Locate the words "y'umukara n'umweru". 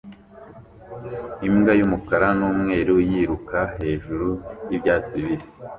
1.79-2.95